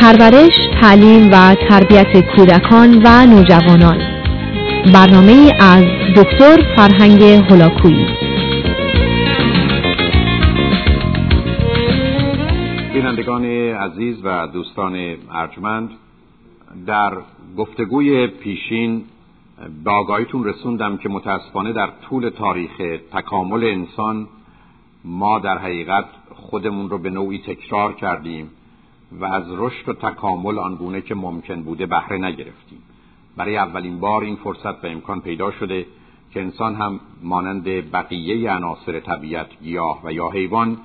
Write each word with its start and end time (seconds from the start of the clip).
پرورش، 0.00 0.52
تعلیم 0.80 1.30
و 1.32 1.54
تربیت 1.54 2.36
کودکان 2.36 3.02
و 3.04 3.26
نوجوانان. 3.26 3.98
برنامه 4.94 5.52
از 5.60 5.84
دکتر 6.16 6.56
فرهنگ 6.76 7.22
هلاکویی 7.22 8.06
بینندگان 12.92 13.44
عزیز 13.44 14.16
و 14.24 14.46
دوستان 14.46 15.16
ارجمند 15.32 15.90
در 16.86 17.12
گفتگوی 17.56 18.26
پیشین 18.26 19.04
به 19.84 19.90
رسوندم 20.44 20.96
که 20.96 21.08
متاسفانه 21.08 21.72
در 21.72 21.88
طول 22.08 22.28
تاریخ 22.28 22.70
تکامل 23.12 23.64
انسان 23.64 24.28
ما 25.04 25.38
در 25.38 25.58
حقیقت 25.58 26.04
خودمون 26.34 26.90
رو 26.90 26.98
به 26.98 27.10
نوعی 27.10 27.38
تکرار 27.38 27.94
کردیم. 27.94 28.50
و 29.12 29.24
از 29.24 29.44
رشد 29.48 29.88
و 29.88 29.92
تکامل 29.92 30.58
آنگونه 30.58 31.00
که 31.00 31.14
ممکن 31.14 31.62
بوده 31.62 31.86
بهره 31.86 32.18
نگرفتیم. 32.18 32.82
برای 33.36 33.56
اولین 33.56 34.00
بار 34.00 34.22
این 34.22 34.36
فرصت 34.36 34.84
و 34.84 34.86
امکان 34.86 35.20
پیدا 35.20 35.50
شده 35.50 35.86
که 36.30 36.40
انسان 36.40 36.74
هم 36.74 37.00
مانند 37.22 37.64
بقیه 37.64 38.52
عناصر 38.52 39.00
طبیعت 39.00 39.60
گیاه 39.62 40.00
و 40.04 40.12
یا 40.12 40.30
حیوان 40.30 40.76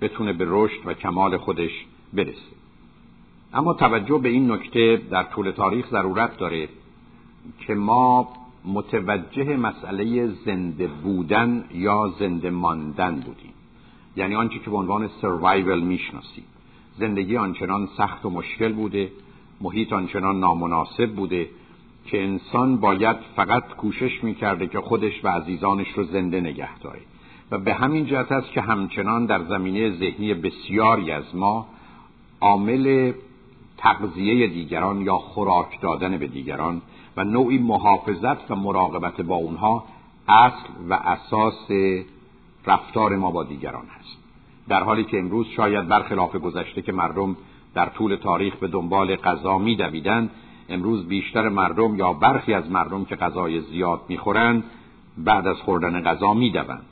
بتونه 0.00 0.32
به 0.32 0.44
رشد 0.48 0.80
و 0.84 0.94
کمال 0.94 1.36
خودش 1.36 1.70
برسه. 2.12 2.58
اما 3.54 3.74
توجه 3.74 4.18
به 4.18 4.28
این 4.28 4.52
نکته 4.52 5.02
در 5.10 5.22
طول 5.22 5.50
تاریخ 5.50 5.90
ضرورت 5.90 6.38
داره 6.38 6.68
که 7.58 7.74
ما 7.74 8.28
متوجه 8.64 9.56
مسئله 9.56 10.26
زنده 10.26 10.86
بودن 10.86 11.64
یا 11.74 12.14
زنده 12.18 12.50
ماندن 12.50 13.14
بودیم. 13.14 13.52
یعنی 14.16 14.34
آنچه 14.34 14.58
که 14.58 14.70
به 14.70 14.76
عنوان 14.76 15.10
سروایول 15.20 15.80
می‌شناسیم. 15.80 16.44
زندگی 16.98 17.36
آنچنان 17.36 17.88
سخت 17.96 18.24
و 18.24 18.30
مشکل 18.30 18.72
بوده 18.72 19.10
محیط 19.60 19.92
آنچنان 19.92 20.40
نامناسب 20.40 21.14
بوده 21.14 21.48
که 22.06 22.24
انسان 22.24 22.76
باید 22.76 23.16
فقط 23.36 23.68
کوشش 23.68 24.24
می‌کرده 24.24 24.66
که 24.66 24.80
خودش 24.80 25.24
و 25.24 25.28
عزیزانش 25.28 25.88
رو 25.96 26.04
زنده 26.04 26.40
نگه 26.40 26.78
داره. 26.78 27.00
و 27.50 27.58
به 27.58 27.74
همین 27.74 28.06
جهت 28.06 28.32
است 28.32 28.52
که 28.52 28.60
همچنان 28.60 29.26
در 29.26 29.44
زمینه 29.44 29.96
ذهنی 29.96 30.34
بسیاری 30.34 31.10
از 31.10 31.36
ما 31.36 31.66
عامل 32.40 33.12
تغذیه 33.78 34.46
دیگران 34.46 35.00
یا 35.00 35.16
خوراک 35.16 35.80
دادن 35.80 36.16
به 36.16 36.26
دیگران 36.26 36.82
و 37.16 37.24
نوعی 37.24 37.58
محافظت 37.58 38.50
و 38.50 38.56
مراقبت 38.56 39.20
با 39.20 39.34
اونها 39.34 39.84
اصل 40.28 40.68
و 40.88 40.94
اساس 40.94 41.70
رفتار 42.66 43.16
ما 43.16 43.30
با 43.30 43.44
دیگران 43.44 43.86
هست. 43.86 44.27
در 44.68 44.82
حالی 44.82 45.04
که 45.04 45.18
امروز 45.18 45.46
شاید 45.56 45.88
برخلاف 45.88 46.36
گذشته 46.36 46.82
که 46.82 46.92
مردم 46.92 47.36
در 47.74 47.86
طول 47.86 48.16
تاریخ 48.16 48.56
به 48.56 48.68
دنبال 48.68 49.16
غذا 49.16 49.58
میدویدند 49.58 50.30
امروز 50.68 51.08
بیشتر 51.08 51.48
مردم 51.48 51.96
یا 51.96 52.12
برخی 52.12 52.54
از 52.54 52.70
مردم 52.70 53.04
که 53.04 53.16
غذای 53.16 53.60
زیاد 53.60 54.00
می‌خورند 54.08 54.64
بعد 55.18 55.46
از 55.46 55.56
خوردن 55.56 56.00
غذا 56.00 56.34
می‌دوند. 56.34 56.86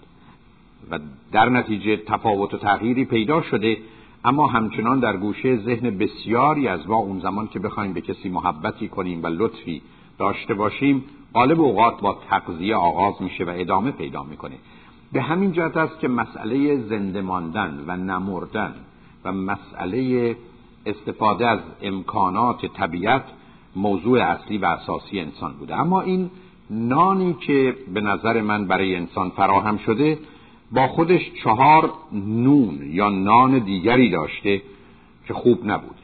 و 0.91 0.99
در 1.33 1.49
نتیجه 1.49 1.97
تفاوت 1.97 2.55
و 2.55 2.57
تغییری 2.57 3.05
پیدا 3.05 3.43
شده 3.43 3.77
اما 4.25 4.47
همچنان 4.47 5.01
در 5.01 5.17
گوشه 5.17 5.57
ذهن 5.57 5.99
بسیاری 5.99 6.69
از 6.69 6.89
ما 6.89 6.97
اون 6.97 7.21
زمان 7.21 7.49
که 7.49 7.59
بخوایم 7.59 7.93
به 7.93 8.01
کسی 8.01 8.29
محبتی 8.29 8.89
کنیم 8.89 9.23
و 9.23 9.27
لطفی 9.27 9.83
داشته 10.19 10.55
باشیم 10.55 11.05
غالب 11.35 11.61
اوقات 11.61 12.01
با 12.01 12.19
تقضیه 12.31 12.77
آغاز 12.77 13.23
میشه 13.23 13.45
و 13.45 13.53
ادامه 13.55 13.91
پیدا 13.91 14.23
می‌کنه. 14.23 14.55
به 15.17 15.23
همین 15.23 15.53
جهت 15.53 15.77
است 15.77 16.01
که 16.01 16.09
مسئله 16.09 16.77
زنده 16.77 17.23
ماندن 17.23 17.85
و 17.87 17.97
نمردن 17.97 18.75
و 19.25 19.33
مسئله 19.33 20.37
استفاده 20.87 21.49
از 21.49 21.59
امکانات 21.83 22.67
طبیعت 22.67 23.25
موضوع 23.77 24.23
اصلی 24.23 24.59
و 24.59 24.65
اساسی 24.65 25.21
انسان 25.21 25.53
بوده. 25.53 25.77
اما 25.81 26.01
این 26.01 26.31
نانی 26.71 27.37
که 27.41 27.77
به 27.95 28.01
نظر 28.01 28.41
من 28.41 28.67
برای 28.67 28.97
انسان 28.97 29.31
فراهم 29.31 29.79
شده 29.79 30.19
با 30.73 30.89
خودش 30.89 31.33
چهار 31.45 31.93
نون 32.13 32.79
یا 32.83 33.09
نان 33.09 33.59
دیگری 33.59 34.11
داشته 34.11 34.63
که 35.27 35.35
خوب 35.35 35.59
نبوده. 35.65 36.03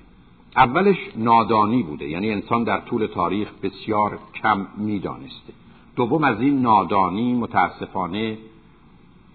اولش 0.56 0.98
نادانی 1.16 1.82
بوده 1.82 2.08
یعنی 2.08 2.30
انسان 2.30 2.64
در 2.64 2.80
طول 2.80 3.06
تاریخ 3.06 3.48
بسیار 3.62 4.18
کم 4.42 4.66
می‌دانسته. 4.76 5.52
دوم 5.96 6.24
از 6.24 6.40
این 6.40 6.62
نادانی 6.62 7.34
متاسفانه 7.34 8.38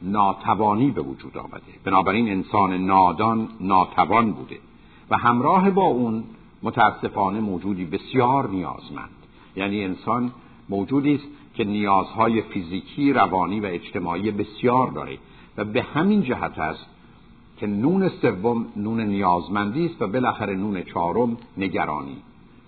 ناتوانی 0.02 0.92
به 0.92 1.02
وجود 1.02 1.38
آمده. 1.38 1.64
بنابراین 1.84 2.30
انسان 2.30 2.74
نادان 2.74 3.48
ناتوان 3.60 4.32
بوده 4.32 4.58
و 5.10 5.18
همراه 5.18 5.70
با 5.70 5.84
اون 5.84 6.24
متاسفانه 6.64 7.40
موجودی 7.40 7.86
بسیار 7.86 8.50
نیازمند. 8.50 9.10
یعنی 9.56 9.84
انسان 9.84 10.32
موجودی 10.70 11.16
است 11.16 11.28
که 11.56 11.64
نیازهای 11.64 12.42
فیزیکی، 12.42 13.14
روانی 13.14 13.60
و 13.60 13.66
اجتماعی 13.66 14.32
بسیار 14.32 14.88
داره 14.88 15.18
و 15.58 15.66
به 15.66 15.82
همین 15.82 16.24
جهت 16.24 16.60
است 16.60 16.86
که 17.58 17.68
نون 17.68 18.10
سوم 18.10 18.66
نون 18.76 19.02
نیازمندی 19.02 19.86
است 19.86 20.02
و 20.02 20.08
بالاخره 20.08 20.56
نون 20.56 20.84
چهارم 20.84 21.38
نگرانی. 21.58 22.18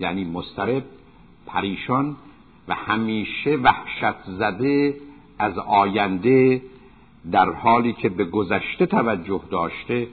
یعنی 0.00 0.24
مسترب 0.24 0.84
پریشان 1.46 2.16
و 2.68 2.74
همیشه 2.74 3.56
وحشت 3.56 4.30
زده 4.38 4.94
از 5.38 5.58
آینده 5.58 6.62
در 7.32 7.52
حالی 7.52 7.92
که 7.92 8.08
به 8.08 8.24
گذشته 8.24 8.86
توجه 8.86 9.40
داشته 9.50 10.08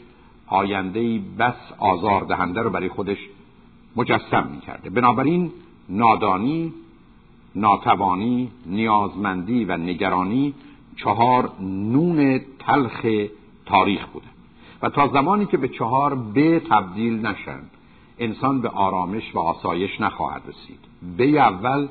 آینده 0.47 1.21
بس 1.39 1.55
آزار 1.77 2.21
دهنده 2.21 2.61
رو 2.61 2.69
برای 2.69 2.89
خودش 2.89 3.17
مجسم 3.95 4.47
می 4.51 4.59
کرده 4.59 4.89
بنابراین 4.89 5.51
نادانی 5.89 6.73
ناتوانی 7.55 8.51
نیازمندی 8.65 9.65
و 9.65 9.77
نگرانی 9.77 10.53
چهار 10.95 11.51
نون 11.61 12.41
تلخ 12.59 13.05
تاریخ 13.65 14.05
بوده. 14.07 14.25
و 14.81 14.89
تا 14.89 15.07
زمانی 15.07 15.45
که 15.45 15.57
به 15.57 15.67
چهار 15.67 16.15
ب 16.15 16.59
تبدیل 16.59 17.25
نشند 17.25 17.69
انسان 18.19 18.61
به 18.61 18.69
آرامش 18.69 19.35
و 19.35 19.39
آسایش 19.39 20.01
نخواهد 20.01 20.41
رسید. 20.47 20.79
به 21.17 21.25
اول 21.25 21.87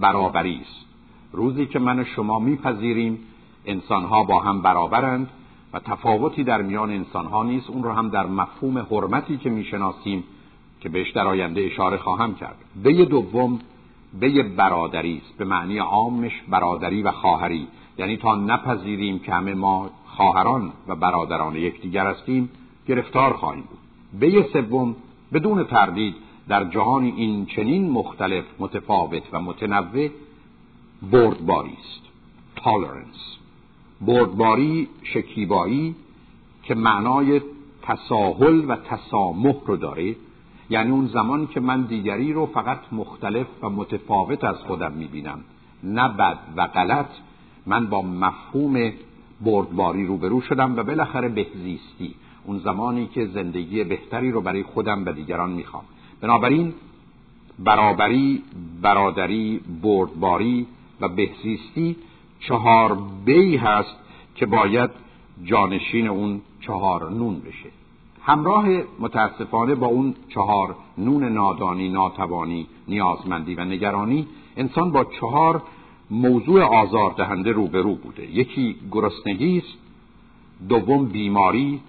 برابری 0.00 0.60
است. 0.60 0.86
روزی 1.32 1.66
که 1.66 1.78
من 1.78 1.98
و 1.98 2.04
شما 2.04 2.38
میپذیریم 2.38 3.18
انسانها 3.66 4.24
با 4.24 4.40
هم 4.40 4.62
برابرند 4.62 5.30
و 5.72 5.78
تفاوتی 5.78 6.44
در 6.44 6.62
میان 6.62 6.90
انسانها 6.90 7.42
نیست. 7.42 7.70
اون 7.70 7.82
رو 7.82 7.92
هم 7.92 8.08
در 8.08 8.26
مفهوم 8.26 8.78
حرمتی 8.78 9.36
که 9.36 9.50
می‌شناسیم 9.50 10.24
که 10.80 10.88
بهش 10.88 11.10
در 11.10 11.26
آینده 11.26 11.60
اشاره 11.60 11.96
خواهم 11.96 12.34
کرد. 12.34 12.56
به 12.82 13.04
دوم 13.04 13.58
به 14.20 14.42
برادری 14.42 15.22
است. 15.24 15.38
به 15.38 15.44
معنی 15.44 15.78
عامش 15.78 16.32
برادری 16.48 17.02
و 17.02 17.10
خواهری. 17.10 17.66
یعنی 17.98 18.16
تا 18.16 18.34
نپذیریم 18.34 19.18
که 19.18 19.32
همه 19.32 19.54
ما 19.54 19.90
خواهران 20.06 20.72
و 20.88 20.94
برادران 20.94 21.56
یکدیگر 21.56 22.06
هستیم 22.06 22.50
گرفتار 22.88 23.32
خواهیم 23.32 23.64
بود. 23.64 23.78
به 24.20 24.48
سوم 24.52 24.96
بدون 25.32 25.64
تردید 25.64 26.14
در 26.48 26.64
جهان 26.64 27.04
این 27.04 27.46
چنین 27.46 27.90
مختلف 27.90 28.44
متفاوت 28.58 29.22
و 29.32 29.40
متنوع 29.40 30.08
بردباری 31.12 31.76
است. 31.80 32.04
Tolerance. 32.64 33.43
بردباری 34.00 34.88
شکیبایی 35.02 35.94
که 36.62 36.74
معنای 36.74 37.40
تساهل 37.82 38.70
و 38.70 38.76
تسامح 38.76 39.54
رو 39.66 39.76
داره. 39.76 40.16
یعنی 40.70 40.90
اون 40.90 41.06
زمان 41.06 41.46
که 41.46 41.60
من 41.60 41.82
دیگری 41.82 42.32
رو 42.32 42.46
فقط 42.46 42.78
مختلف 42.92 43.46
و 43.62 43.70
متفاوت 43.70 44.44
از 44.44 44.56
خودم 44.56 44.92
می‌بینم. 44.92 45.40
نه 45.82 46.08
بد 46.08 46.38
و 46.56 46.66
غلط. 46.66 47.08
من 47.66 47.86
با 47.86 48.02
مفهوم 48.02 48.92
بردباری 49.40 50.06
روبرو 50.06 50.40
شدم 50.40 50.76
و 50.76 50.82
بالاخره 50.82 51.28
بهزیستی. 51.28 52.14
اون 52.44 52.58
زمانی 52.58 53.06
که 53.06 53.26
زندگی 53.26 53.84
بهتری 53.84 54.30
رو 54.30 54.40
برای 54.40 54.62
خودم 54.62 55.04
و 55.04 55.12
دیگران 55.12 55.50
می‌خوام. 55.50 55.84
بنابراین 56.20 56.74
برابری 57.58 58.42
برادری 58.82 59.60
بردباری 59.82 60.66
و 61.00 61.08
بهزیستی 61.08 61.96
چهار 62.48 62.98
بی 63.24 63.56
هست 63.56 63.96
که 64.34 64.46
باید 64.46 64.90
جانشین 65.44 66.08
اون 66.08 66.40
چهار 66.60 67.10
نون 67.10 67.40
بشه. 67.40 67.70
همراه 68.22 68.66
متاسفانه 69.00 69.74
با 69.74 69.86
اون 69.86 70.14
چهار 70.28 70.76
نون 70.98 71.24
نادانی 71.24 71.88
ناتوانی 71.88 72.66
نیازمندی 72.88 73.54
و 73.54 73.64
نگرانی 73.64 74.26
انسان 74.56 74.92
با 74.92 75.04
چهار 75.04 75.62
موضوع 76.10 76.62
آزاردهنده 76.62 77.52
روبرو 77.52 77.94
بوده. 77.94 78.30
یکی 78.30 78.76
گرسنگی 78.90 79.58
است 79.58 79.78
دوم 80.68 81.04
بیماری 81.04 81.80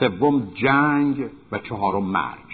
سوم 0.00 0.52
جنگ 0.54 1.24
و 1.52 1.58
چهارم 1.58 2.04
مرگ. 2.04 2.46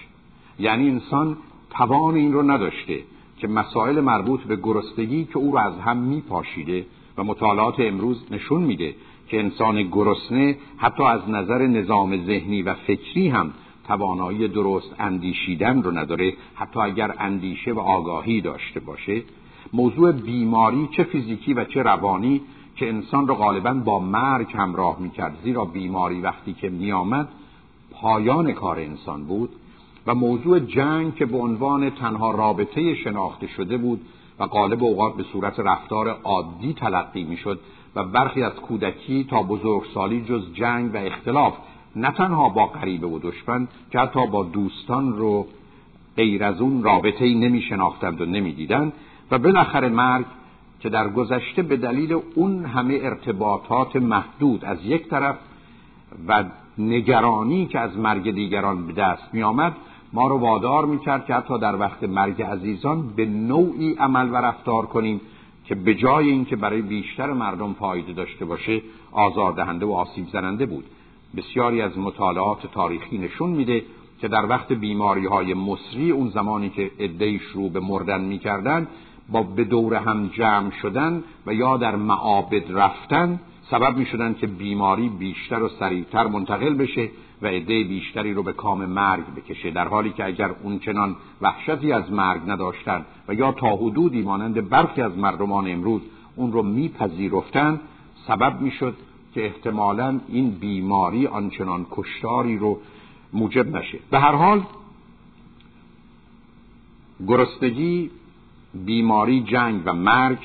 یعنی 0.59 0.89
انسان 0.89 1.37
توان 1.69 2.15
این 2.15 2.33
رو 2.33 2.51
نداشته 2.51 2.99
که 3.37 3.47
مسائل 3.47 3.99
مربوط 3.99 4.41
به 4.41 4.55
گرسنگی 4.55 5.25
که 5.25 5.37
او 5.37 5.51
رو 5.51 5.57
از 5.57 5.73
هم 5.79 5.97
میپاشیده 5.97 6.85
و 7.17 7.23
مطالعات 7.23 7.79
امروز 7.79 8.23
نشون 8.31 8.61
میده 8.61 8.95
که 9.27 9.39
انسان 9.39 9.83
گرسنه 9.83 10.57
حتی 10.77 11.03
از 11.03 11.29
نظر 11.29 11.67
نظام 11.67 12.25
ذهنی 12.25 12.61
و 12.61 12.73
فکری 12.73 13.29
هم 13.29 13.53
توانایی 13.87 14.47
درست 14.47 14.95
اندیشیدن 14.99 15.81
رو 15.81 15.91
نداره. 15.91 16.33
حتی 16.55 16.79
اگر 16.79 17.15
اندیشه 17.19 17.73
و 17.73 17.79
آگاهی 17.79 18.41
داشته 18.41 18.79
باشه 18.79 19.21
موضوع 19.73 20.11
بیماری 20.11 20.89
چه 20.91 21.03
فیزیکی 21.03 21.53
و 21.53 21.65
چه 21.65 21.81
روانی 21.81 22.41
که 22.75 22.89
انسان 22.89 23.27
رو 23.27 23.35
غالبا 23.35 23.73
با 23.73 23.99
مرگ 23.99 24.47
همراه 24.53 24.99
می‌کرد. 24.99 25.37
زیرا 25.43 25.65
بیماری 25.65 26.21
وقتی 26.21 26.53
که 26.53 26.69
میآمد 26.69 27.27
پایان 27.91 28.51
کار 28.51 28.79
انسان 28.79 29.23
بود 29.23 29.49
و 30.07 30.15
موضوع 30.15 30.59
جنگ 30.59 31.15
که 31.15 31.25
به 31.25 31.37
عنوان 31.37 31.89
تنها 31.89 32.31
رابطه 32.31 32.95
شناخته 32.95 33.47
شده 33.47 33.77
بود 33.77 34.01
و 34.51 34.83
اوقات 34.85 35.15
به 35.15 35.23
صورت 35.23 35.59
رفتار 35.59 36.09
عادی 36.23 36.73
تلقی 36.73 37.23
می‌شد 37.23 37.59
و 37.95 38.03
برخی 38.03 38.43
از 38.43 38.53
کودکی 38.53 39.23
تا 39.23 39.43
بزرگسالی 39.43 40.21
جز 40.21 40.53
جنگ 40.53 40.93
و 40.93 40.97
اختلاف 40.97 41.53
نه 41.95 42.11
تنها 42.11 42.49
با 42.49 42.65
غریبه 42.65 43.07
و 43.07 43.19
دشمن 43.19 43.67
که 43.91 43.99
حتی 43.99 44.27
با 44.27 44.43
دوستان 44.43 45.17
رو 45.17 45.47
غیر 46.15 46.43
از 46.43 46.61
اون 46.61 46.83
رابطه 46.83 47.25
ای 47.25 47.35
نمی 47.35 47.61
شناختند 47.61 48.21
و 48.21 48.25
نمی 48.25 48.51
دیدن 48.51 48.91
و 49.31 49.37
بالاخره 49.37 49.89
مرگ 49.89 50.25
که 50.79 50.89
در 50.89 51.09
گذشته 51.09 51.61
به 51.61 51.77
دلیل 51.77 52.19
اون 52.35 52.65
همه 52.65 52.99
ارتباطات 53.01 53.95
محدود 53.95 54.65
از 54.65 54.77
یک 54.85 55.07
طرف 55.07 55.35
و 56.27 56.43
نگرانی 56.77 57.65
که 57.65 57.79
از 57.79 57.97
مرگ 57.97 58.31
دیگران 58.31 58.87
به 58.87 58.93
دست 58.93 59.33
می 59.33 59.43
آمد 59.43 59.73
ما 60.13 60.27
رو 60.27 60.37
وادار 60.37 60.85
می 60.85 60.99
کرد 60.99 61.25
که 61.25 61.33
حتی 61.33 61.59
در 61.59 61.75
وقت 61.75 62.03
مرگ 62.03 62.41
عزیزان 62.41 63.07
به 63.15 63.25
نوعی 63.25 63.93
عمل 63.93 64.29
و 64.29 64.35
رفتار 64.35 64.85
کنیم 64.85 65.21
که 65.65 65.75
به 65.75 65.95
جای 65.95 66.29
اینکه 66.29 66.55
برای 66.55 66.81
بیشتر 66.81 67.33
مردم 67.33 67.73
فایده 67.73 68.13
داشته 68.13 68.45
باشه 68.45 68.81
آزاردهنده 69.11 69.85
و 69.85 69.91
آسیب 69.91 70.27
زننده 70.33 70.65
بود. 70.65 70.85
بسیاری 71.37 71.81
از 71.81 71.97
مطالعات 71.97 72.67
تاریخی 72.67 73.17
نشون 73.17 73.49
میده 73.49 73.83
که 74.21 74.27
در 74.27 74.49
وقت 74.49 74.71
بیماری 74.71 75.25
های 75.25 75.53
مصری 75.53 76.11
اون 76.11 76.29
زمانی 76.29 76.69
که 76.69 76.91
ادهی 76.99 77.39
شروع 77.39 77.69
به 77.69 77.79
مردن 77.79 78.21
می‌کردن 78.21 78.87
با 79.29 79.43
به 79.43 79.63
دور 79.63 79.93
هم 79.93 80.27
جمع 80.27 80.71
شدن 80.71 81.23
و 81.45 81.53
یا 81.53 81.77
در 81.77 81.95
معابد 81.95 82.63
رفتن 82.69 83.39
سبب 83.71 83.97
می 83.97 84.05
شدن 84.05 84.33
که 84.33 84.47
بیماری 84.47 85.09
بیشتر 85.09 85.63
و 85.63 85.69
سریعتر 85.69 86.27
منتقل 86.27 86.73
بشه 86.73 87.09
و 87.43 87.47
عده 87.47 87.83
بیشتری 87.83 88.33
رو 88.33 88.43
به 88.43 88.53
کام 88.53 88.85
مرگ 88.85 89.23
بکشه 89.35 89.71
در 89.71 89.87
حالی 89.87 90.09
که 90.09 90.25
اگر 90.25 90.51
اون 90.63 90.79
چنان 90.79 91.15
وحشتی 91.41 91.91
از 91.91 92.11
مرگ 92.11 92.41
نداشتن 92.47 93.05
و 93.27 93.33
یا 93.33 93.51
تا 93.51 93.75
حدودی 93.75 94.21
مانند 94.21 94.69
برخی 94.69 95.01
از 95.01 95.17
مردمان 95.17 95.71
امروز 95.71 96.01
اون 96.35 96.51
رو 96.51 96.63
میپذیرفتن 96.63 97.79
سبب 98.27 98.61
می‌شد 98.61 98.95
که 99.33 99.45
احتمالا 99.45 100.19
این 100.27 100.49
بیماری 100.49 101.27
آنچنان 101.27 101.85
کشتاری 101.91 102.57
رو 102.57 102.79
موجب 103.33 103.77
نشه. 103.77 103.99
به 104.11 104.19
هر 104.19 104.35
حال 104.35 104.61
گرسنگی 107.27 108.09
بیماری 108.73 109.41
جنگ 109.41 109.81
و 109.85 109.93
مرگ 109.93 110.37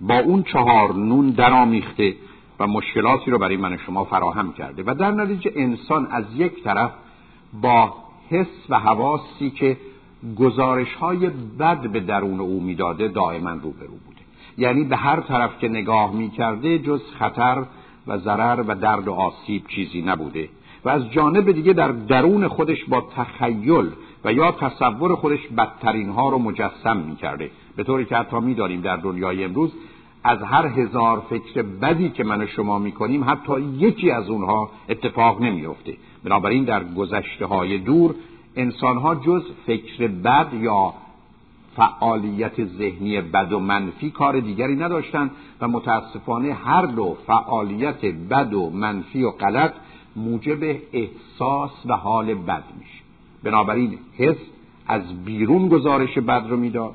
با 0.00 0.18
اون 0.18 0.42
چهار 0.42 0.94
نون 0.94 1.30
درآمیخته 1.30 2.14
و 2.60 2.66
مشکلاتی 2.66 3.30
رو 3.30 3.38
برای 3.38 3.56
من 3.56 3.76
شما 3.76 4.04
فراهم 4.04 4.52
کرده 4.52 4.82
و 4.86 4.94
در 4.94 5.10
نتیجه 5.10 5.52
انسان 5.54 6.06
از 6.06 6.24
یک 6.36 6.62
طرف 6.64 6.90
با 7.62 7.94
حس 8.30 8.66
و 8.68 8.78
حواسی 8.78 9.50
که 9.50 9.76
گزارش 10.38 10.94
های 10.94 11.30
بد 11.58 11.80
به 11.80 12.00
درون 12.00 12.40
او 12.40 12.60
می‌داده 12.60 13.08
دائما 13.08 13.50
روبرو 13.50 13.96
بوده. 14.06 14.20
یعنی 14.58 14.84
به 14.84 14.96
هر 14.96 15.20
طرف 15.20 15.58
که 15.58 15.68
نگاه 15.68 16.12
می‌کرده 16.12 16.78
جز 16.78 17.00
خطر 17.18 17.64
و 18.06 18.18
ضرر 18.18 18.64
و 18.68 18.74
درد 18.74 19.08
و 19.08 19.12
آسیب 19.12 19.66
چیزی 19.68 20.02
نبوده 20.02 20.48
و 20.84 20.88
از 20.88 21.10
جانب 21.10 21.52
دیگه 21.52 21.72
در 21.72 21.88
درون 21.88 22.48
خودش 22.48 22.84
با 22.84 23.08
تخیل 23.16 23.90
و 24.24 24.32
یا 24.32 24.52
تصور 24.52 25.14
خودش 25.16 25.48
بدترین 25.58 26.08
ها 26.08 26.28
رو 26.28 26.38
مجسم 26.38 26.96
می‌کرده. 26.96 27.50
به 27.76 27.84
طوری 27.84 28.04
که 28.04 28.16
حتی 28.16 28.40
می‌دانیم 28.40 28.80
در 28.80 28.96
دنیای 28.96 29.44
امروز 29.44 29.72
از 30.24 30.42
هر 30.42 30.66
هزار 30.66 31.22
فکر 31.30 31.62
بدی 31.62 32.10
که 32.10 32.24
من 32.24 32.42
و 32.42 32.46
شما 32.46 32.78
می‌کنیم 32.78 33.24
حتی 33.24 33.60
یکی 33.60 34.10
از 34.10 34.28
اونها 34.28 34.70
اتفاق 34.88 35.42
نمیفته 35.42 35.96
بنابراین 36.24 36.64
در 36.64 36.84
گذشته 36.84 37.46
های 37.46 37.78
دور 37.78 38.14
انسان 38.56 38.96
ها 38.96 39.14
جز 39.14 39.42
فکر 39.66 40.06
بد 40.06 40.54
یا 40.54 40.94
فعالیت 41.76 42.64
ذهنی 42.64 43.20
بد 43.20 43.52
و 43.52 43.60
منفی 43.60 44.10
کار 44.10 44.40
دیگری 44.40 44.76
نداشتند 44.76 45.30
و 45.60 45.68
متاسفانه 45.68 46.52
هر 46.52 46.86
دو 46.86 47.16
فعالیت 47.26 48.04
بد 48.04 48.54
و 48.54 48.70
منفی 48.70 49.22
و 49.22 49.30
غلط 49.30 49.72
موجب 50.16 50.76
احساس 50.92 51.70
و 51.86 51.96
حال 51.96 52.34
بد 52.34 52.64
میشه. 52.78 53.04
بنابراین 53.42 53.98
حس 54.18 54.36
از 54.86 55.24
بیرون 55.24 55.68
گزارش 55.68 56.18
بد 56.18 56.46
رو 56.48 56.56
می‌داد 56.56 56.94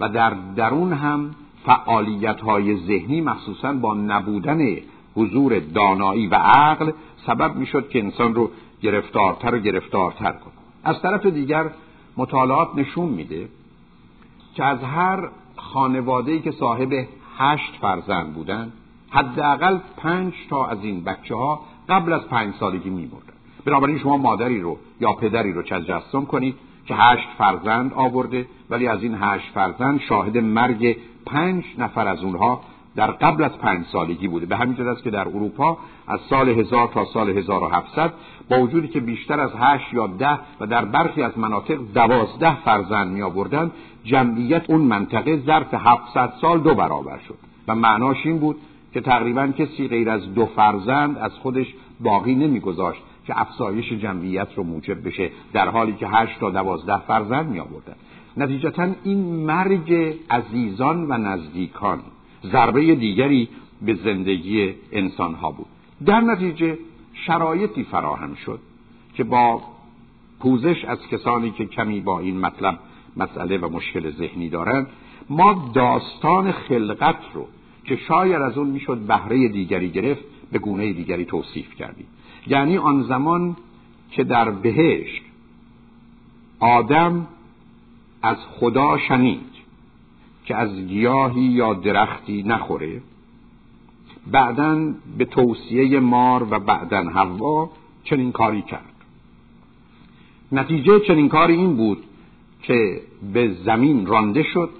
و 0.00 0.08
در 0.08 0.34
درون 0.56 0.92
هم 0.92 1.30
فعالیت 1.66 2.40
های 2.40 2.76
ذهنی 2.76 3.20
مخصوصا 3.20 3.72
با 3.72 3.94
نبودن 3.94 4.76
حضور 5.16 5.58
دانایی 5.58 6.26
و 6.26 6.34
عقل 6.34 6.92
سبب 7.26 7.56
می‌شد 7.56 7.88
که 7.88 7.98
انسان 7.98 8.34
رو 8.34 8.50
گرفتارتر 8.82 9.54
و 9.54 9.58
گرفتارتر 9.58 10.32
کنه. 10.32 10.52
از 10.84 11.02
طرف 11.02 11.26
دیگر 11.26 11.70
مطالعات 12.16 12.68
نشون 12.74 13.08
میده 13.08 13.48
که 14.54 14.64
از 14.64 14.82
هر 14.82 15.28
خانواده 15.56 16.38
که 16.38 16.50
صاحب 16.50 16.92
هشت 17.38 17.72
فرزند 17.80 18.34
بودن 18.34 18.72
حداقل 19.10 19.78
پنج 19.96 20.34
تا 20.50 20.66
از 20.66 20.78
این 20.84 21.04
بچه 21.04 21.34
ها 21.34 21.60
قبل 21.88 22.12
از 22.12 22.28
پنج 22.28 22.54
سالگی 22.54 22.90
میمردن. 22.90 23.32
بنابراین 23.64 23.98
شما 23.98 24.16
مادری 24.16 24.60
رو 24.60 24.78
یا 25.00 25.12
پدری 25.12 25.52
رو 25.52 25.62
تجسم 25.62 26.24
کنید 26.24 26.54
که 26.86 26.94
هشت 26.94 27.28
فرزند 27.38 27.92
آورده 27.94 28.46
ولی 28.70 28.88
از 28.88 29.02
این 29.02 29.16
هشت 29.20 29.52
فرزند 29.54 30.00
شاهد 30.00 30.38
مرگ 30.38 30.96
پنج 31.26 31.64
نفر 31.78 32.08
از 32.08 32.24
اونها 32.24 32.60
در 32.96 33.10
قبل 33.10 33.44
از 33.44 33.58
پنج 33.58 33.86
سالگی 33.86 34.28
بوده. 34.28 34.46
به 34.46 34.56
همین 34.56 34.88
است 34.88 35.02
که 35.02 35.10
در 35.10 35.28
اروپا 35.28 35.78
از 36.06 36.20
سال 36.30 36.48
هزار 36.48 36.88
تا 36.88 37.04
سال 37.04 37.30
1700 37.30 38.12
با 38.50 38.60
وجودی 38.60 38.88
که 38.88 39.00
بیشتر 39.00 39.40
از 39.40 39.50
هشت 39.58 39.92
یا 39.92 40.06
ده 40.06 40.38
و 40.60 40.66
در 40.66 40.84
برخی 40.84 41.22
از 41.22 41.38
مناطق 41.38 41.78
دوازده 41.94 42.60
فرزند 42.60 43.12
می 43.12 43.22
آوردن 43.22 43.70
جمعیت 44.04 44.70
اون 44.70 44.80
منطقه 44.80 45.36
ظرف 45.46 45.74
700 45.74 46.32
سال 46.40 46.60
دو 46.60 46.74
برابر 46.74 47.18
شد. 47.28 47.38
و 47.68 47.74
معناش 47.74 48.26
این 48.26 48.38
بود 48.38 48.56
که 48.92 49.00
تقریبا 49.00 49.46
کسی 49.46 49.88
غیر 49.88 50.10
از 50.10 50.34
دو 50.34 50.46
فرزند 50.46 51.18
از 51.18 51.32
خودش 51.32 51.66
باقی 52.00 52.34
نمیگذاشت 52.34 53.02
که 53.26 53.40
افزایش 53.40 53.92
جمعیت 53.92 54.48
رو 54.56 54.62
موجب 54.62 55.06
بشه 55.06 55.30
در 55.52 55.68
حالی 55.68 55.92
که 55.92 56.06
هشت 56.06 56.40
تا 56.40 56.50
دوازده 56.50 56.98
فرزند 56.98 57.46
می 57.46 57.60
آوردن 57.60 57.94
نتیجتا 58.36 58.88
این 59.04 59.18
مرگ 59.18 60.16
عزیزان 60.30 61.06
و 61.08 61.18
نزدیکان 61.18 62.00
ضربه 62.44 62.94
دیگری 62.94 63.48
به 63.82 63.94
زندگی 63.94 64.74
انسان 64.92 65.34
ها 65.34 65.50
بود. 65.50 65.66
در 66.06 66.20
نتیجه 66.20 66.78
شرایطی 67.12 67.84
فراهم 67.84 68.34
شد 68.34 68.60
که 69.14 69.24
با 69.24 69.62
پوزش 70.40 70.84
از 70.84 70.98
کسانی 71.10 71.50
که 71.50 71.66
کمی 71.66 72.00
با 72.00 72.20
این 72.20 72.40
مطلب 72.40 72.78
مسئله 73.16 73.58
و 73.58 73.68
مشکل 73.68 74.10
ذهنی 74.10 74.48
دارند 74.48 74.86
ما 75.30 75.70
داستان 75.74 76.52
خلقت 76.52 77.18
رو 77.34 77.46
که 77.84 77.96
شاید 77.96 78.42
از 78.42 78.58
اون 78.58 78.68
می‌شد 78.68 78.98
بهره 78.98 79.48
دیگری 79.48 79.90
گرفت 79.90 80.24
به 80.52 80.58
گونه 80.58 80.92
دیگری 80.92 81.24
توصیف 81.24 81.74
کردیم. 81.74 82.06
یعنی 82.46 82.78
آن 82.78 83.02
زمان 83.02 83.56
که 84.10 84.24
در 84.24 84.50
بهشت 84.50 85.22
آدم 86.60 87.26
از 88.26 88.36
خدا 88.60 88.98
شنید 88.98 89.52
که 90.44 90.56
از 90.56 90.76
گیاهی 90.76 91.42
یا 91.42 91.74
درختی 91.74 92.42
نخوره. 92.42 93.02
بعدا 94.26 94.94
به 95.18 95.24
توصیه 95.24 96.00
مار 96.00 96.46
و 96.50 96.58
بعدا 96.58 97.02
حوا 97.02 97.70
چنین 98.04 98.32
کاری 98.32 98.62
کرد. 98.62 98.92
نتیجه 100.52 101.00
چنین 101.00 101.28
کاری 101.28 101.56
این 101.56 101.76
بود 101.76 102.04
که 102.62 103.00
به 103.32 103.54
زمین 103.64 104.06
رانده 104.06 104.42
شد 104.42 104.70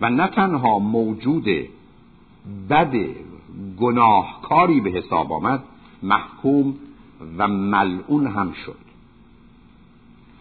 و 0.00 0.10
نه 0.10 0.28
تنها 0.28 0.78
موجود 0.78 1.48
بد 2.70 2.94
گناهکاری 3.80 4.80
به 4.80 4.90
حساب 4.90 5.32
آمد 5.32 5.62
محکوم 6.02 6.74
و 7.38 7.48
ملعون 7.48 8.26
هم 8.26 8.52
شد. 8.66 8.91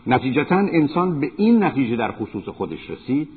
نتیجتا 0.08 0.56
انسان 0.56 1.20
به 1.20 1.32
این 1.38 1.64
نتیجه 1.64 1.96
در 1.96 2.12
خصوص 2.12 2.50
خودش 2.50 2.90
رسید 2.90 3.30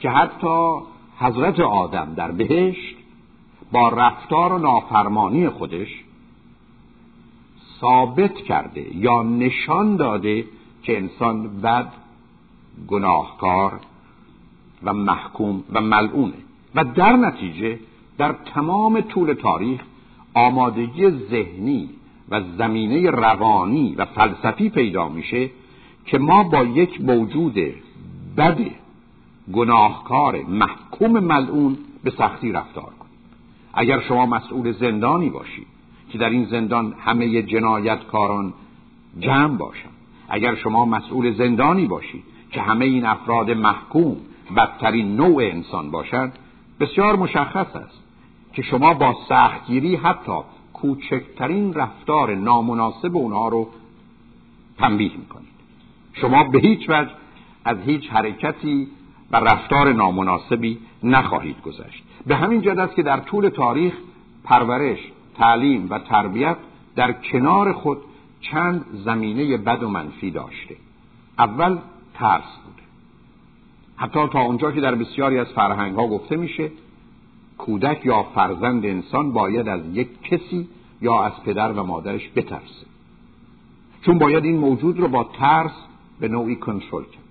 که 0.00 0.10
حتی 0.10 0.76
حضرت 1.18 1.60
آدم 1.60 2.14
در 2.14 2.30
بهشت 2.30 2.96
با 3.72 3.88
رفتار 3.88 4.52
و 4.52 4.58
نافرمانی 4.58 5.48
خودش 5.48 6.04
ثابت 7.80 8.34
کرده 8.34 8.96
یا 8.96 9.22
نشان 9.22 9.96
داده 9.96 10.44
که 10.82 10.96
انسان 10.98 11.60
بد 11.60 11.92
گناهکار 12.88 13.80
و 14.82 14.92
محکوم 14.92 15.64
و 15.72 15.80
ملعونه. 15.80 16.34
و 16.74 16.84
در 16.84 17.12
نتیجه 17.16 17.78
در 18.18 18.32
تمام 18.32 19.00
طول 19.00 19.32
تاریخ 19.32 19.80
آمادگی 20.34 21.10
ذهنی 21.10 21.90
و 22.28 22.40
زمینه 22.58 23.10
روانی 23.10 23.94
و 23.94 24.04
فلسفی 24.04 24.70
پیدا 24.70 25.08
میشه 25.08 25.50
که 26.06 26.18
ما 26.18 26.42
با 26.42 26.64
یک 26.64 27.00
موجود 27.00 27.54
بد 28.36 28.58
گناهکار 29.52 30.42
محکوم 30.42 31.10
ملعون 31.10 31.78
به 32.04 32.10
سختی 32.10 32.52
رفتار 32.52 32.84
کنیم. 32.84 33.18
اگر 33.74 34.00
شما 34.00 34.26
مسئول 34.26 34.72
زندانی 34.72 35.30
باشید 35.30 35.66
که 36.10 36.18
در 36.18 36.28
این 36.28 36.44
زندان 36.44 36.94
همه 36.98 37.42
جنایتکاران 37.42 38.52
جمع 39.20 39.56
باشند 39.56 39.92
اگر 40.28 40.54
شما 40.54 40.84
مسئول 40.84 41.32
زندانی 41.32 41.86
باشید 41.86 42.24
که 42.50 42.60
همه 42.60 42.84
این 42.84 43.06
افراد 43.06 43.50
محکوم 43.50 44.16
بدترین 44.56 45.16
نوع 45.16 45.42
انسان 45.42 45.90
باشند 45.90 46.32
بسیار 46.80 47.16
مشخص 47.16 47.76
است 47.76 48.02
که 48.52 48.62
شما 48.62 48.94
با 48.94 49.16
سختگیری 49.28 49.96
حتی 49.96 50.38
کوچکترین 50.72 51.74
رفتار 51.74 52.34
نامناسب 52.34 53.16
اونها 53.16 53.48
رو 53.48 53.68
تنبیه 54.78 55.16
می‌کنید. 55.16 55.53
شما 56.14 56.44
به 56.44 56.60
هیچ 56.60 56.90
وجه 56.90 57.10
از 57.64 57.78
هیچ 57.86 58.10
حرکتی 58.10 58.88
و 59.30 59.36
رفتار 59.36 59.92
نامناسبی 59.92 60.78
نخواهید 61.02 61.62
گذشت. 61.62 62.04
به 62.26 62.36
همین 62.36 62.60
جد 62.60 62.78
است 62.78 62.94
که 62.94 63.02
در 63.02 63.20
طول 63.20 63.48
تاریخ 63.48 63.94
پرورش 64.44 64.98
تعلیم 65.38 65.86
و 65.90 65.98
تربیت 65.98 66.56
در 66.96 67.12
کنار 67.12 67.72
خود 67.72 67.98
چند 68.40 68.84
زمینه 69.04 69.56
بد 69.56 69.82
و 69.82 69.88
منفی 69.88 70.30
داشته. 70.30 70.76
اول 71.38 71.78
ترس 72.14 72.58
بوده 72.64 72.82
حتی 73.96 74.28
تا 74.28 74.40
اونجا 74.40 74.72
که 74.72 74.80
در 74.80 74.94
بسیاری 74.94 75.38
از 75.38 75.46
فرهنگ 75.46 75.96
ها 75.96 76.06
گفته 76.06 76.36
میشه 76.36 76.70
کودک 77.58 78.06
یا 78.06 78.22
فرزند 78.22 78.86
انسان 78.86 79.32
باید 79.32 79.68
از 79.68 79.80
یک 79.92 80.22
کسی 80.22 80.68
یا 81.02 81.22
از 81.22 81.32
پدر 81.44 81.72
و 81.72 81.82
مادرش 81.82 82.30
بترسه. 82.36 82.86
چون 84.02 84.18
باید 84.18 84.44
این 84.44 84.58
موجود 84.58 85.00
رو 85.00 85.08
با 85.08 85.24
ترس 85.24 85.72
به 86.20 86.28
نوعی 86.28 86.56
کنترل 86.56 87.02
کرد. 87.02 87.24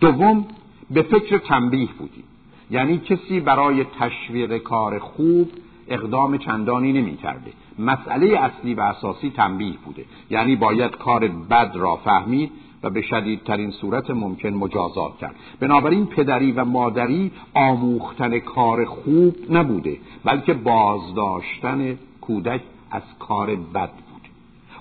دوم 0.00 0.46
به 0.90 1.02
فکر 1.02 1.38
تنبیه 1.38 1.88
بودیم. 1.98 2.24
یعنی 2.70 2.98
کسی 2.98 3.40
برای 3.40 3.84
تشویق 3.84 4.58
کار 4.58 4.98
خوب 4.98 5.50
اقدام 5.88 6.38
چندانی 6.38 6.92
نمی 6.92 7.16
کرده 7.16 7.52
مسئله 7.78 8.38
اصلی 8.38 8.74
و 8.74 8.80
اساسی 8.80 9.30
تنبیه 9.30 9.74
بوده. 9.84 10.04
یعنی 10.30 10.56
باید 10.56 10.96
کار 10.96 11.28
بد 11.28 11.72
را 11.74 11.96
فهمید 11.96 12.50
و 12.82 12.90
به 12.90 13.02
شدیدترین 13.02 13.70
صورت 13.70 14.10
ممکن 14.10 14.48
مجازات 14.48 15.18
کرد. 15.18 15.34
بنابراین 15.60 16.06
پدری 16.06 16.52
و 16.52 16.64
مادری 16.64 17.30
آموختن 17.54 18.38
کار 18.38 18.84
خوب 18.84 19.36
نبوده 19.50 19.98
بلکه 20.24 20.54
بازداشتن 20.54 21.98
کودک 22.20 22.60
از 22.90 23.02
کار 23.18 23.46
بد 23.56 23.90
بوده. 23.90 24.28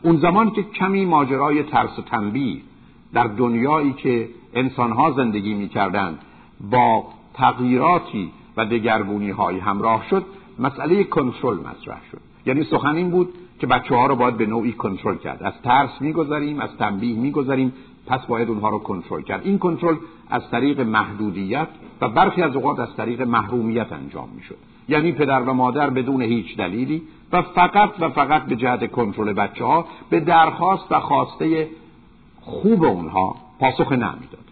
اون 0.04 0.18
زمان 0.18 0.52
که 0.52 0.64
کمی 0.64 1.06
ماجرای 1.06 1.64
ترس 1.64 2.00
و 2.00 2.02
تنبیه 2.02 2.62
در 3.14 3.28
دنیایی 3.28 3.94
که 3.94 4.30
انسانها 4.54 5.12
زندگی 5.12 5.54
می‌کردند 5.54 6.20
با 6.72 7.04
تغییراتی 7.34 8.32
و 8.58 8.66
دگرگونی 8.66 9.30
های 9.30 9.60
همراه 9.60 10.04
شد 10.10 10.26
مسئله 10.60 11.04
کنترل 11.04 11.58
مطرح 11.58 12.02
شد. 12.12 12.20
یعنی 12.46 12.64
سخن 12.64 12.96
این 12.96 13.10
بود 13.10 13.34
که 13.60 13.68
بچه 13.68 13.96
ها 13.96 14.08
رو 14.08 14.16
باید 14.16 14.38
به 14.38 14.46
نوعی 14.46 14.72
کنترل 14.72 15.16
کرد. 15.16 15.44
از 15.44 15.54
ترس 15.64 15.90
می‌گذاریم 16.00 16.60
از 16.60 16.70
تنبیه 16.80 17.18
می‌گذاریم 17.20 17.74
پس 18.08 18.26
باید 18.26 18.50
اونها 18.50 18.70
رو 18.70 18.80
کنترل 18.80 19.22
کرد. 19.22 19.42
این 19.44 19.58
کنترل 19.58 19.96
از 20.30 20.50
طریق 20.52 20.80
محدودیت 20.82 21.68
و 22.02 22.10
برخی 22.10 22.42
از 22.42 22.56
اوقات 22.56 22.80
از 22.80 22.96
طریق 22.96 23.22
محرومیت 23.22 23.92
انجام 23.92 24.30
می‌شد. 24.36 24.58
یعنی 24.90 25.12
پدر 25.12 25.42
و 25.42 25.54
مادر 25.54 25.90
بدون 25.90 26.22
هیچ 26.22 26.58
دلیلی 26.58 27.02
و 27.32 27.42
فقط 27.42 27.90
و 28.00 28.10
فقط 28.10 28.46
به 28.46 28.56
جهت 28.56 28.92
کنترل 28.92 29.34
بچه 29.34 29.66
ها 29.66 29.86
به 30.10 30.20
درخواست 30.20 30.92
و 30.92 31.00
خواسته 31.00 31.68
خوب 32.48 32.84
اونها 32.84 33.36
پاسخ 33.60 33.92
نمی‌داد. 33.92 34.48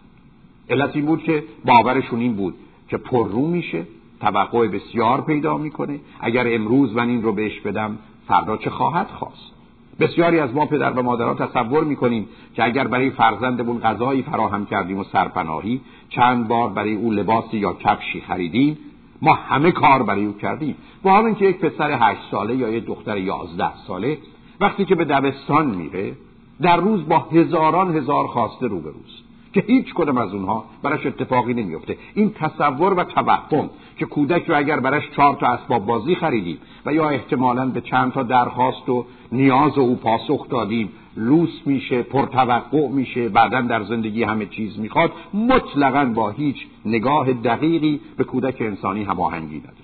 علت 0.69 0.95
این 0.95 1.05
بود 1.05 1.23
که 1.23 1.43
باورشون 1.65 2.19
این 2.19 2.35
بود 2.35 2.55
که 2.89 2.97
پررو 2.97 3.47
میشه 3.47 3.83
توقع 4.21 4.67
بسیار 4.67 5.21
پیدا 5.21 5.57
می‌کنه. 5.57 5.99
اگر 6.19 6.55
امروز 6.55 6.95
من 6.95 7.09
این 7.09 7.23
رو 7.23 7.31
بهش 7.31 7.59
بدم 7.59 7.97
فردا 8.27 8.57
چه 8.57 8.69
خواهد 8.69 9.07
خواست؟ 9.07 9.51
بسیاری 9.99 10.39
از 10.39 10.53
ما 10.53 10.65
پدر 10.65 10.91
و 10.91 11.03
مادرها 11.03 11.33
تصور 11.33 11.83
می‌کنیم 11.83 12.27
که 12.55 12.63
اگر 12.63 12.87
برای 12.87 13.09
فرزندمون 13.09 13.79
غذایی 13.79 14.21
فراهم 14.21 14.65
کردیم 14.65 14.99
و 14.99 15.03
سرپناهی 15.03 15.81
چند 16.09 16.47
بار 16.47 16.69
برای 16.69 16.95
او 16.95 17.11
لباسی 17.11 17.57
یا 17.57 17.73
کفشی 17.73 18.21
خریدیم 18.21 18.77
ما 19.21 19.33
همه 19.33 19.71
کار 19.71 20.03
برای 20.03 20.25
او 20.25 20.37
کردیم. 20.37 20.75
با 21.03 21.13
همین 21.17 21.35
که 21.35 21.45
یک 21.45 21.59
پسر 21.59 21.97
هشت 22.01 22.21
ساله 22.31 22.55
یا 22.55 22.69
یک 22.69 22.85
دختر 22.85 23.17
یازده 23.17 23.75
ساله 23.87 24.17
وقتی 24.59 24.85
که 24.85 24.95
به 24.95 25.05
دبستان 25.05 25.65
میره 25.65 26.13
در 26.61 26.77
روز 26.77 27.07
با 27.07 27.19
هزاران 27.19 27.97
هزار 27.97 28.27
خواسته 28.27 28.67
روبروست 28.67 29.25
که 29.53 29.63
هیچ 29.67 29.93
کدام 29.93 30.17
از 30.17 30.33
اونها 30.33 30.65
براش 30.83 31.05
اتفاقی 31.05 31.53
نمیفته 31.53 31.97
این 32.15 32.33
تصور 32.33 32.93
و 32.93 33.03
توهم 33.03 33.69
که 33.97 34.05
کودک 34.05 34.45
رو 34.45 34.57
اگر 34.57 34.79
براش 34.79 35.03
چهار 35.15 35.35
تا 35.35 35.47
اسباب 35.47 35.85
بازی 35.85 36.15
خریدیم 36.15 36.57
و 36.85 36.93
یا 36.93 37.09
احتمالا 37.09 37.65
به 37.65 37.81
چند 37.81 38.11
تا 38.11 38.23
درخواست 38.23 38.89
و 38.89 39.05
نیاز 39.31 39.77
او 39.77 39.95
پاسخ 39.95 40.49
دادیم 40.49 40.89
لوس 41.17 41.61
میشه 41.65 42.01
پرتوقع 42.01 42.87
میشه 42.87 43.29
بعدا 43.29 43.61
در 43.61 43.83
زندگی 43.83 44.23
همه 44.23 44.45
چیز 44.45 44.79
می‌خواد 44.79 45.11
مطلقا 45.33 46.05
با 46.05 46.29
هیچ 46.29 46.67
نگاه 46.85 47.33
دقیقی 47.33 47.99
به 48.17 48.23
کودک 48.23 48.57
انسانی 48.59 49.03
هماهنگی 49.03 49.57
نداره 49.57 49.75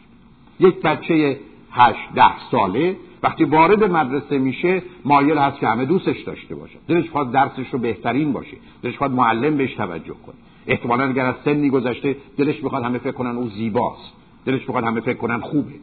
یک 0.59 0.81
بچه 0.81 1.39
هشت 1.71 2.13
ده 2.15 2.49
ساله 2.51 2.95
وقتی 3.23 3.43
وارد 3.43 3.83
مدرسه 3.83 4.37
میشه 4.37 4.83
مایل 5.05 5.37
هست 5.37 5.59
که 5.59 5.67
همه 5.67 5.85
دوستش 5.85 6.21
داشته 6.21 6.55
باشه. 6.55 6.77
دلش 6.87 7.09
خواهد 7.09 7.31
درسش 7.31 7.69
رو 7.71 7.79
بهترین 7.79 8.33
باشه. 8.33 8.57
دلش 8.83 8.97
خواهد 8.97 9.13
معلم 9.13 9.57
بهش 9.57 9.73
توجه 9.73 10.13
کنه. 10.25 10.35
احتمالا 10.67 11.03
اگر 11.03 11.25
از 11.25 11.35
سنی 11.45 11.69
گذشته 11.69 12.15
دلش 12.37 12.63
می‌خواد 12.63 12.83
همه 12.83 12.97
فکر 12.97 13.11
کنن 13.11 13.35
او 13.35 13.49
زیباست. 13.49 14.13
دلش 14.45 14.61
می‌خواد 14.61 14.83
همه 14.83 15.01
فکر 15.01 15.17
کنن 15.17 15.39
خوبه. 15.39 15.73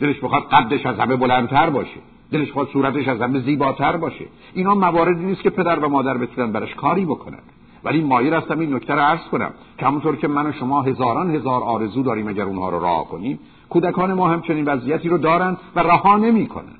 دلش 0.00 0.22
می‌خواد 0.22 0.42
قدش 0.42 0.86
از 0.86 0.98
همه 0.98 1.16
بلندتر 1.16 1.70
باشه. 1.70 2.00
دلش 2.32 2.52
خواهد 2.52 2.68
صورتش 2.68 3.08
از 3.08 3.20
همه 3.20 3.40
زیباتر 3.40 3.96
باشه. 3.96 4.24
اینا 4.54 4.74
مواردی 4.74 5.24
نیست 5.24 5.42
که 5.42 5.50
پدر 5.50 5.78
و 5.78 5.88
مادر 5.88 6.16
بتونن 6.16 6.52
براش 6.52 6.74
کاری 6.74 7.04
بکنن. 7.04 7.38
ولی 7.84 8.02
مایل 8.02 8.34
هستم 8.34 8.58
این 8.58 8.74
نکته 8.74 8.94
رو 8.94 9.00
عرض 9.00 9.20
کنم 9.32 9.50
که 9.78 9.86
همونطور 9.86 10.16
که 10.16 10.28
من 10.28 10.46
و 10.46 10.52
شما 10.52 10.82
هزاران 10.82 11.34
هزار 11.34 11.62
آرزو 11.62 12.02
داریم 12.02 12.28
اگر 12.28 12.44
اونها 12.44 12.68
رو 12.68 12.78
راه 12.78 13.08
کنیم 13.08 13.38
کودکان 13.68 14.14
ما 14.14 14.28
هم 14.28 14.40
چنین 14.40 14.64
وضعیتی 14.64 15.08
رو 15.08 15.18
دارن 15.18 15.56
و 15.76 15.80
رها 15.80 16.16
نمی‌کنن. 16.16 16.74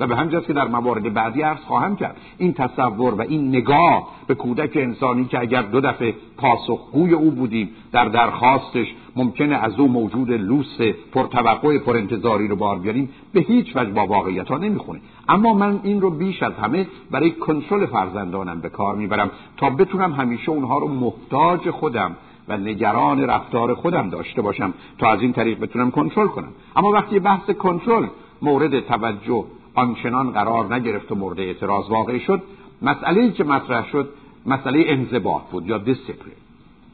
و 0.00 0.06
به 0.06 0.16
همجاست 0.16 0.46
که 0.46 0.52
در 0.52 0.68
موارد 0.68 1.14
بعدی 1.14 1.42
عرض 1.42 1.58
خواهم 1.58 1.96
کرد 1.96 2.16
این 2.38 2.52
تصور 2.52 3.14
و 3.14 3.20
این 3.20 3.48
نگاه 3.48 4.08
به 4.26 4.34
کودک 4.34 4.70
انسانی 4.74 5.24
که 5.24 5.40
اگر 5.40 5.62
دو 5.62 5.80
دفعه 5.80 6.14
پاسخگوی 6.36 7.12
او 7.12 7.30
بودیم 7.30 7.70
در 7.92 8.04
درخواستش 8.04 8.86
ممکنه 9.16 9.56
از 9.56 9.80
او 9.80 9.88
موجود 9.88 10.30
لوس 10.30 10.80
پرتوقع 11.12 11.78
پرانتظاری 11.78 12.48
رو 12.48 12.56
بار 12.56 12.78
بیاریم 12.78 13.08
به 13.32 13.40
هیچ 13.40 13.76
وجه 13.76 13.90
با 13.90 14.06
واقعیت 14.06 14.48
ها 14.48 14.58
نمی‌خونه. 14.58 15.00
اما 15.28 15.54
من 15.54 15.80
این 15.82 16.00
رو 16.00 16.10
بیش 16.10 16.42
از 16.42 16.52
همه 16.52 16.86
برای 17.10 17.30
کنترل 17.30 17.86
فرزندانم 17.86 18.60
به 18.60 18.68
کار 18.68 18.94
می‌برم 18.94 19.30
تا 19.56 19.70
بتونم 19.70 20.12
همیشه 20.12 20.50
اونها 20.50 20.78
رو 20.78 20.88
محتاج 20.88 21.70
خودم 21.70 22.16
و 22.48 22.56
نگران 22.56 23.20
رفتار 23.20 23.74
خودم 23.74 24.10
داشته 24.10 24.42
باشم 24.42 24.74
تا 24.98 25.12
از 25.12 25.20
این 25.20 25.32
طریق 25.32 25.60
بتونم 25.60 25.90
کنترل 25.90 26.28
کنم. 26.28 26.52
اما 26.76 26.90
وقتی 26.90 27.18
بحث 27.18 27.50
کنترل 27.50 28.06
مورد 28.42 28.80
توجه 28.80 29.44
آنچنان 29.82 30.30
قرار 30.30 30.74
نگرفت 30.74 31.12
و 31.12 31.14
مورد 31.14 31.40
اعتراض 31.40 31.90
واقع 31.90 32.18
شد. 32.18 32.42
مسئله 32.82 33.32
که 33.32 33.44
مطرح 33.44 33.84
شد 33.92 34.08
مسئله 34.46 34.84
انضباط 34.86 35.42
بود 35.52 35.66
یا 35.66 35.78
دیسپلین 35.78 36.38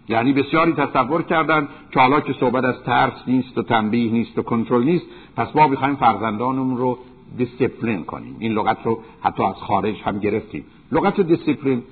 یعنی 0.09 0.33
بسیاری 0.33 0.73
تصور 0.73 1.23
کردند 1.23 1.69
که 1.91 2.01
حالا 2.01 2.21
که 2.21 2.33
صحبت 2.41 2.65
از 2.65 2.83
ترس 2.87 3.13
نیست 3.27 3.59
و 3.59 3.63
تنبیه 3.63 4.13
نیست 4.13 4.39
و 4.39 4.43
کنترل 4.43 4.85
نیست 4.85 5.07
پس 5.37 5.57
ما 5.57 5.69
بخوایم 5.69 5.97
فرزندانمون 5.97 6.77
رو 6.77 6.99
دیسپلین 7.39 8.05
کنیم. 8.05 8.37
این 8.39 8.53
لغت 8.53 8.79
رو 8.85 8.99
حتی 9.23 9.43
از 9.43 9.55
خارج 9.55 10.03
هم 10.05 10.19
گرفتیم. 10.19 10.65
لغت 10.93 11.21
دیسپلین 11.21 11.83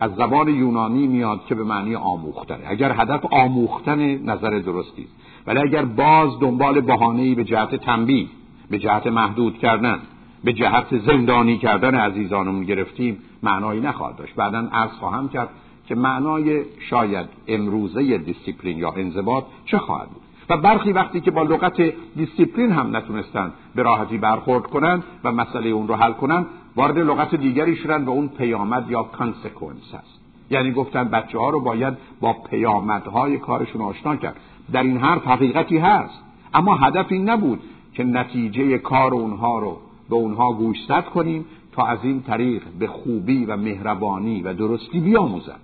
از 0.00 0.10
زبان 0.14 0.48
یونانی 0.48 1.06
میاد 1.06 1.40
که 1.48 1.54
به 1.54 1.64
معنی 1.64 1.94
آموختنه. 1.94 2.64
اگر 2.66 2.92
هدف 3.00 3.24
آموختن 3.30 4.00
نظر 4.30 4.58
درستی 4.58 5.02
است 5.02 5.12
ولی 5.46 5.58
اگر 5.58 5.84
باز 5.84 6.40
دنبال 6.40 6.80
بهانه‌ای 6.80 7.34
به 7.34 7.44
جهت 7.44 7.74
تنبیه 7.74 8.26
به 8.70 8.78
جهت 8.78 9.06
محدود 9.06 9.58
کردن 9.58 9.98
به 10.44 10.52
جهت 10.52 10.98
زندانی 10.98 11.58
کردن 11.58 11.94
عزیزانمون 11.94 12.64
گرفتیم 12.64 13.18
معنایی 13.42 13.80
نخواهد 13.80 14.16
داشت. 14.16 14.34
بعدا 14.34 14.68
عرض 14.72 14.90
خواهم 14.90 15.28
کرد 15.28 15.48
که 15.86 15.94
معنای 15.94 16.62
شاید 16.90 17.26
امروزه 17.48 18.18
دیسیپلین 18.18 18.78
یا 18.78 18.92
انضباط 18.96 19.44
چه 19.64 19.78
خواهد 19.78 20.08
بود. 20.08 20.22
و 20.48 20.56
برخی 20.56 20.92
وقتی 20.92 21.20
که 21.20 21.30
با 21.30 21.42
لغت 21.42 21.82
دیسیپلین 22.16 22.72
هم 22.72 22.96
نتونستن 22.96 23.52
به 23.74 23.82
راحتی 23.82 24.18
برخورد 24.18 24.66
کنند 24.66 25.04
و 25.24 25.32
مسئله 25.32 25.68
اون 25.68 25.88
رو 25.88 25.94
حل 25.94 26.12
کنند 26.12 26.46
وارد 26.76 26.98
لغت 26.98 27.34
دیگری 27.34 27.76
شدن 27.76 28.04
و 28.04 28.10
اون 28.10 28.28
پیامد 28.28 28.90
یا 28.90 29.02
consequence 29.02 29.94
هست 29.94 30.20
یعنی 30.50 30.72
گفتن 30.72 31.04
بچه 31.04 31.38
ها 31.38 31.50
رو 31.50 31.60
باید 31.60 31.94
با 32.20 32.32
پیامدهای 32.32 33.38
کارشون 33.38 33.82
آشنا 33.82 34.16
کرد. 34.16 34.36
در 34.72 34.82
این 34.82 34.96
حرف 34.96 35.26
حقیقتی 35.26 35.78
هست 35.78 36.22
اما 36.54 36.76
هدف 36.76 37.06
این 37.08 37.30
نبود 37.30 37.60
که 37.96 38.04
نتیجه 38.04 38.78
کار 38.78 39.14
اونها 39.14 39.58
رو 39.58 39.78
به 40.10 40.16
اونها 40.16 40.52
گوشزد 40.52 41.04
کنیم 41.04 41.44
تا 41.72 41.86
از 41.86 41.98
این 42.02 42.22
طریق 42.22 42.62
به 42.78 42.86
خوبی 42.86 43.44
و 43.44 43.56
مهربانی 43.56 44.42
و 44.42 44.54
درستی 44.54 45.00
بیاموزد 45.00 45.60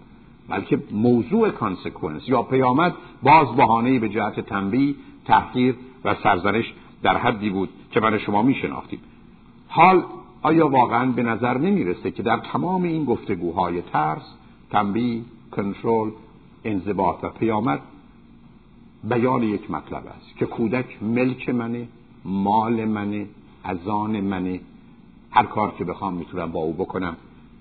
بلکه 0.49 0.83
موضوع 0.93 1.51
consequence 1.51 2.29
یا 2.29 2.43
پیامد 2.43 2.95
باز 3.23 3.57
بهانه 3.57 3.99
به 3.99 4.09
جهت 4.09 4.41
تنبیه 4.41 4.95
تحقیر 5.25 5.75
و 6.05 6.15
سرزنش 6.23 6.73
در 7.03 7.17
حدی 7.17 7.51
بود 7.51 7.69
که 7.91 8.01
من 8.01 8.19
شما 8.19 8.43
می 8.43 8.55
شناختیم 8.55 9.01
حال 9.69 10.05
آیا 10.43 10.69
واقعا 10.69 11.07
به 11.07 11.23
نظر 11.23 11.59
نمی‌رسه 11.59 12.11
که 12.11 12.23
در 12.23 12.37
تمام 12.37 12.83
این 12.83 13.05
گفتگوهای 13.05 13.83
ترس 13.83 14.35
تنبیه 14.71 15.23
کنترل 15.51 16.11
انضباط 16.65 17.25
و 17.25 17.29
پیامد 17.29 17.81
بیان 19.05 19.43
یک 19.43 19.71
مطلب 19.71 20.07
است 20.07 20.37
که 20.37 20.47
کودک 20.47 21.03
ملک 21.03 21.49
منه 21.49 21.89
مال 22.25 22.85
منه 22.85 23.27
ازان 23.65 24.21
منه. 24.21 24.61
هر 25.31 25.47
کار 25.47 25.75
که 25.79 25.85
بخوام 25.85 26.15
می‌تونم 26.15 26.53
با 26.53 26.61
او 26.61 26.73
بکنم. 26.73 27.17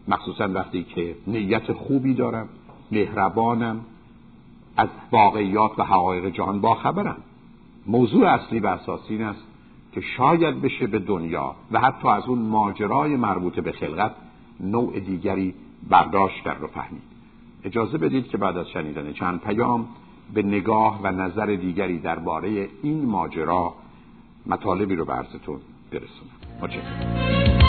مخصوصا 0.08 0.48
وقتی 0.54 0.84
که 0.84 1.16
نیت 1.28 1.74
خوبی 1.74 2.14
دارم 2.14 2.50
مهربانم 2.92 3.82
از 4.78 4.90
واقعیات 5.12 5.80
و 5.80 5.84
حقایق 5.84 6.26
جهان 6.26 6.62
با 6.62 6.76
خبرم 6.76 7.18
موضوع 7.88 8.28
اصلی 8.28 8.60
و 8.60 8.68
اساسی 8.68 9.14
این 9.14 9.24
است 9.24 9.44
که 9.92 10.02
شاید 10.02 10.62
بشه 10.62 10.88
به 10.88 11.00
دنیا 11.00 11.56
و 11.72 11.80
حتی 11.80 12.08
از 12.08 12.24
اون 12.28 12.40
ماجرای 12.40 13.16
مربوط 13.16 13.60
به 13.60 13.72
خلقت 13.72 14.12
نوع 14.60 15.00
دیگری 15.00 15.54
برداشت 15.90 16.44
کرد 16.44 16.64
و 16.64 16.68
فهمید. 16.68 17.02
اجازه 17.64 17.98
بدید 17.98 18.28
که 18.28 18.38
بعد 18.38 18.58
از 18.58 18.70
شنیدن 18.70 19.14
چند 19.14 19.42
پیام 19.42 19.88
به 20.34 20.42
نگاه 20.42 21.00
و 21.04 21.12
نظر 21.12 21.46
دیگری 21.46 22.00
درباره 22.00 22.70
این 22.84 23.06
ماجرا 23.06 23.74
مطالبی 24.46 24.96
رو 24.96 25.06
به 25.06 25.14
عرضتون 25.14 25.60
برسونم. 25.92 26.32
متشکرم. 26.62 27.61